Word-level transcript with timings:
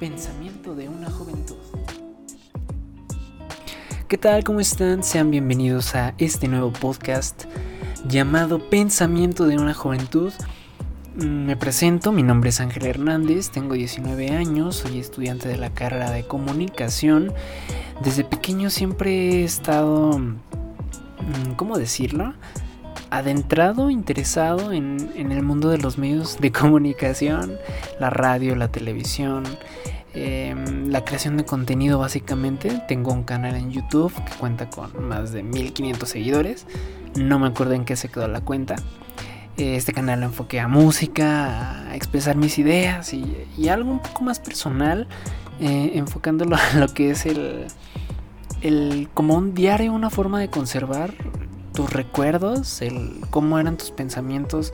Pensamiento 0.00 0.76
de 0.76 0.88
una 0.88 1.10
juventud. 1.10 1.56
¿Qué 4.06 4.16
tal? 4.16 4.44
¿Cómo 4.44 4.60
están? 4.60 5.02
Sean 5.02 5.32
bienvenidos 5.32 5.96
a 5.96 6.14
este 6.18 6.46
nuevo 6.46 6.72
podcast 6.72 7.46
llamado 8.06 8.60
Pensamiento 8.70 9.48
de 9.48 9.56
una 9.56 9.74
juventud. 9.74 10.32
Mm, 11.16 11.46
me 11.46 11.56
presento, 11.56 12.12
mi 12.12 12.22
nombre 12.22 12.50
es 12.50 12.60
Ángel 12.60 12.86
Hernández, 12.86 13.50
tengo 13.50 13.74
19 13.74 14.30
años, 14.30 14.76
soy 14.76 15.00
estudiante 15.00 15.48
de 15.48 15.56
la 15.56 15.70
carrera 15.70 16.12
de 16.12 16.24
comunicación. 16.24 17.32
Desde 18.04 18.22
pequeño 18.22 18.70
siempre 18.70 19.40
he 19.40 19.44
estado, 19.44 20.16
mm, 20.16 21.54
¿cómo 21.56 21.76
decirlo? 21.76 22.34
Adentrado, 23.10 23.90
interesado 23.90 24.72
en, 24.72 25.10
el 25.16 25.42
mundo 25.42 25.70
de 25.70 25.78
los 25.78 25.98
medios 25.98 26.38
de 26.40 26.52
comunicación, 26.52 27.58
la 28.00 28.10
radio, 28.10 28.54
la 28.56 28.68
televisión, 28.68 29.44
em, 30.14 30.88
la 30.90 31.04
creación 31.04 31.36
de 31.36 31.44
contenido 31.44 31.98
básicamente. 31.98 32.82
Tengo 32.88 33.12
un 33.12 33.24
canal 33.24 33.56
en 33.56 33.70
YouTube 33.70 34.12
que 34.24 34.34
cuenta 34.38 34.68
con 34.70 35.08
más 35.08 35.32
de 35.32 35.42
1500 35.42 36.08
seguidores. 36.08 36.66
No 37.14 37.38
me 37.38 37.48
acuerdo 37.48 37.74
en 37.74 37.84
qué 37.84 37.96
se 37.96 38.08
quedó 38.08 38.28
la 38.28 38.40
cuenta. 38.40 38.76
Este 39.56 39.92
canal 39.92 40.20
lo 40.20 40.26
enfoqué 40.26 40.60
a 40.60 40.68
música, 40.68 41.88
a 41.88 41.96
expresar 41.96 42.36
mis 42.36 42.58
ideas 42.58 43.12
y, 43.12 43.68
algo 43.68 43.90
un 43.90 44.00
poco 44.00 44.22
más 44.22 44.38
personal, 44.38 45.08
eh, 45.60 45.92
enfocándolo 45.94 46.56
a 46.72 46.76
lo 46.76 46.94
que 46.94 47.10
es 47.10 47.26
el, 47.26 47.66
el 48.60 49.08
como 49.14 49.34
un 49.34 49.54
diario, 49.54 49.92
una 49.92 50.10
forma 50.10 50.38
de 50.38 50.48
conservar 50.48 51.12
tus 51.78 51.92
recuerdos, 51.92 52.82
el 52.82 53.20
cómo 53.30 53.56
eran 53.56 53.76
tus 53.76 53.92
pensamientos 53.92 54.72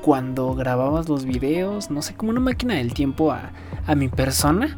cuando 0.00 0.54
grababas 0.54 1.08
los 1.08 1.24
videos, 1.24 1.90
no 1.90 2.02
sé, 2.02 2.14
como 2.14 2.30
una 2.30 2.38
máquina 2.38 2.74
del 2.74 2.94
tiempo 2.94 3.32
a, 3.32 3.50
mi 3.96 4.06
persona. 4.06 4.76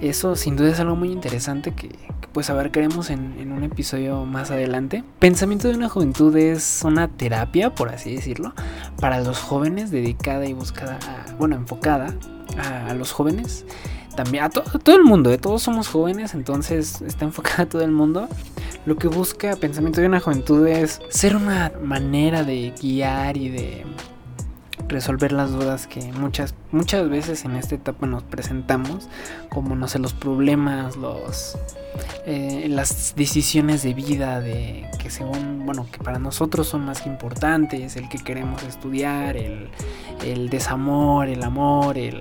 Eso 0.00 0.36
sin 0.36 0.54
duda 0.54 0.70
es 0.70 0.78
algo 0.78 0.94
muy 0.94 1.10
interesante 1.10 1.74
que, 1.74 1.90
pues 2.32 2.50
a 2.50 2.54
ver 2.54 2.70
queremos 2.70 3.10
en, 3.10 3.34
en, 3.40 3.50
un 3.50 3.64
episodio 3.64 4.26
más 4.26 4.52
adelante. 4.52 5.02
Pensamiento 5.18 5.66
de 5.66 5.74
una 5.74 5.88
juventud 5.88 6.36
es 6.36 6.82
una 6.84 7.08
terapia, 7.08 7.74
por 7.74 7.88
así 7.88 8.14
decirlo, 8.14 8.54
para 9.00 9.20
los 9.20 9.40
jóvenes, 9.40 9.90
dedicada 9.90 10.46
y 10.46 10.52
buscada, 10.52 11.00
bueno, 11.36 11.56
enfocada 11.56 12.14
a, 12.58 12.94
los 12.94 13.10
jóvenes. 13.10 13.66
También 14.14 14.44
a, 14.44 14.50
todo 14.50 14.94
el 14.94 15.02
mundo, 15.02 15.32
¿eh? 15.32 15.38
todos 15.38 15.62
somos 15.62 15.88
jóvenes, 15.88 16.34
entonces 16.34 17.02
está 17.02 17.24
enfocada 17.24 17.64
a 17.64 17.68
todo 17.68 17.82
el 17.82 17.90
mundo 17.90 18.28
lo 18.86 18.96
que 18.96 19.08
busca 19.08 19.56
Pensamiento 19.56 20.00
de 20.00 20.06
una 20.06 20.20
Juventud 20.20 20.66
es 20.66 21.00
ser 21.08 21.36
una 21.36 21.72
manera 21.82 22.44
de 22.44 22.72
guiar 22.80 23.36
y 23.36 23.48
de 23.48 23.84
resolver 24.88 25.32
las 25.32 25.52
dudas 25.52 25.86
que 25.86 26.00
muchas 26.12 26.54
muchas 26.72 27.08
veces 27.08 27.44
en 27.44 27.56
esta 27.56 27.74
etapa 27.74 28.06
nos 28.06 28.22
presentamos 28.22 29.08
como 29.50 29.76
no 29.76 29.86
sé 29.86 29.98
los 29.98 30.14
problemas 30.14 30.96
los 30.96 31.58
eh, 32.26 32.66
las 32.70 33.14
decisiones 33.16 33.82
de 33.82 33.94
vida 33.94 34.40
de 34.40 34.86
que 34.98 35.10
según 35.10 35.66
bueno 35.66 35.86
que 35.92 35.98
para 35.98 36.18
nosotros 36.18 36.68
son 36.68 36.84
más 36.84 37.06
importantes 37.06 37.96
el 37.96 38.08
que 38.08 38.18
queremos 38.18 38.62
estudiar 38.62 39.36
el, 39.36 39.68
el 40.24 40.48
desamor 40.48 41.28
el 41.28 41.42
amor 41.42 41.98
el 41.98 42.20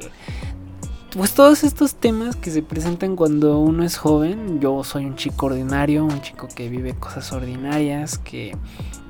pues 1.17 1.33
todos 1.33 1.63
estos 1.63 1.95
temas 1.95 2.35
que 2.35 2.51
se 2.51 2.61
presentan 2.61 3.15
cuando 3.15 3.57
uno 3.57 3.83
es 3.83 3.97
joven, 3.97 4.59
yo 4.59 4.83
soy 4.83 5.05
un 5.05 5.15
chico 5.15 5.47
ordinario, 5.47 6.05
un 6.05 6.21
chico 6.21 6.47
que 6.47 6.69
vive 6.69 6.93
cosas 6.93 7.31
ordinarias, 7.31 8.19
que, 8.19 8.55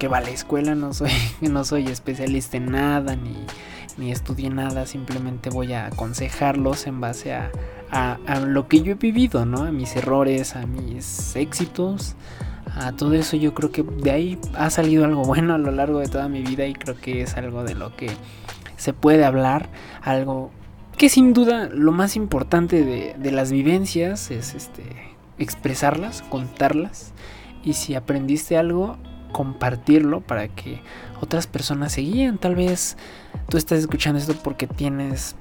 va 0.09 0.19
a 0.19 0.21
la 0.21 0.29
escuela, 0.29 0.73
no 0.73 0.93
soy, 0.93 1.11
no 1.41 1.65
soy 1.65 1.87
especialista 1.87 2.55
en 2.55 2.71
nada, 2.71 3.17
ni, 3.17 3.35
ni 3.97 4.13
estudié 4.13 4.49
nada, 4.49 4.85
simplemente 4.85 5.49
voy 5.49 5.73
a 5.73 5.87
aconsejarlos 5.87 6.87
en 6.87 7.01
base 7.01 7.33
a, 7.33 7.51
a, 7.91 8.39
lo 8.39 8.69
que 8.69 8.81
yo 8.81 8.93
he 8.93 8.95
vivido, 8.95 9.45
¿no? 9.45 9.63
A 9.63 9.71
mis 9.71 9.93
errores, 9.97 10.55
a 10.55 10.65
mis 10.65 11.35
éxitos, 11.35 12.15
a 12.73 12.93
todo 12.93 13.15
eso 13.15 13.35
yo 13.35 13.53
creo 13.53 13.73
que 13.73 13.83
de 13.83 14.11
ahí 14.11 14.39
ha 14.53 14.69
salido 14.69 15.03
algo 15.03 15.23
bueno 15.23 15.55
a 15.55 15.57
lo 15.57 15.71
largo 15.71 15.99
de 15.99 16.07
toda 16.07 16.29
mi 16.29 16.41
vida 16.41 16.67
y 16.67 16.73
creo 16.73 16.95
que 16.95 17.21
es 17.23 17.35
algo 17.35 17.65
de 17.65 17.75
lo 17.75 17.97
que 17.97 18.09
se 18.77 18.93
puede 18.93 19.25
hablar, 19.25 19.67
algo 20.03 20.51
que 20.97 21.09
sin 21.09 21.33
duda 21.33 21.69
lo 21.71 21.91
más 21.91 22.15
importante 22.15 22.83
de, 22.83 23.31
las 23.31 23.51
vivencias 23.51 24.31
es 24.31 24.55
este, 24.55 24.83
expresarlas, 25.37 26.23
contarlas 26.23 27.13
y 27.63 27.73
si 27.73 27.93
aprendiste 27.93 28.57
algo, 28.57 28.97
compartirlo 29.31 30.21
para 30.21 30.47
que 30.47 30.81
otras 31.21 31.45
personas 31.45 31.91
se 31.91 32.01
guíen. 32.01 32.39
Tal 32.39 32.55
vez 32.55 32.97
tú 33.47 33.57
estás 33.57 33.79
escuchando 33.79 34.19
esto 34.19 34.33
porque 34.43 34.65
tienes 34.65 35.35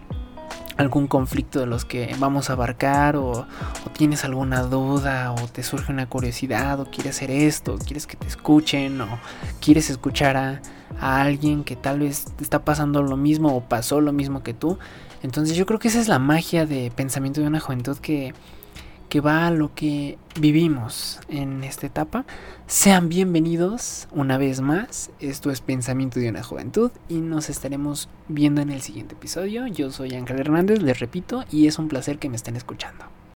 algún 0.76 1.06
conflicto 1.06 1.58
de 1.58 1.66
los 1.66 1.86
que 1.86 2.14
vamos 2.18 2.50
a 2.50 2.52
abarcar 2.52 3.16
o, 3.16 3.30
o, 3.30 3.90
tienes 3.94 4.24
alguna 4.26 4.62
duda 4.62 5.32
o 5.32 5.48
te 5.48 5.62
surge 5.62 5.90
una 5.90 6.06
curiosidad 6.06 6.78
o 6.80 6.84
quieres 6.84 7.16
hacer 7.16 7.30
esto, 7.30 7.74
o 7.74 7.78
quieres 7.78 8.06
que 8.06 8.16
te 8.16 8.26
escuchen 8.26 9.00
o 9.00 9.18
quieres 9.60 9.88
escuchar 9.88 10.36
a, 10.36 10.60
a 11.00 11.22
alguien 11.22 11.64
que 11.64 11.76
tal 11.76 12.00
vez 12.00 12.26
está 12.40 12.64
pasando 12.64 13.02
lo 13.02 13.16
mismo 13.16 13.56
o 13.56 13.62
pasó 13.62 14.02
lo 14.02 14.12
mismo 14.12 14.42
que 14.42 14.52
tú. 14.52 14.78
Entonces 15.26 15.56
yo 15.56 15.66
creo 15.66 15.80
que 15.80 15.88
esa 15.88 16.00
es 16.00 16.06
la 16.06 16.20
magia 16.20 16.66
de 16.66 16.92
pensamiento 16.94 17.40
de 17.40 17.48
una 17.48 17.58
juventud 17.58 17.98
que, 17.98 18.32
que 19.08 19.20
va 19.20 19.48
a 19.48 19.50
lo 19.50 19.74
que 19.74 20.18
vivimos 20.38 21.18
en 21.28 21.64
esta 21.64 21.88
etapa. 21.88 22.24
Sean 22.68 23.08
bienvenidos 23.08 24.06
una 24.12 24.38
vez 24.38 24.60
más. 24.60 25.10
Esto 25.18 25.50
es 25.50 25.60
Pensamiento 25.60 26.20
de 26.20 26.28
una 26.28 26.44
Juventud 26.44 26.92
y 27.08 27.16
nos 27.16 27.50
estaremos 27.50 28.08
viendo 28.28 28.60
en 28.60 28.70
el 28.70 28.82
siguiente 28.82 29.16
episodio. 29.16 29.66
Yo 29.66 29.90
soy 29.90 30.14
Ángel 30.14 30.38
Hernández, 30.38 30.80
les 30.80 31.00
repito, 31.00 31.44
y 31.50 31.66
es 31.66 31.80
un 31.80 31.88
placer 31.88 32.20
que 32.20 32.28
me 32.28 32.36
estén 32.36 32.54
escuchando. 32.54 33.15